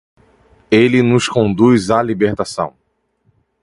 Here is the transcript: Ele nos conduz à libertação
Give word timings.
Ele 0.71 1.03
nos 1.03 1.29
conduz 1.29 1.91
à 1.91 2.01
libertação 2.01 2.75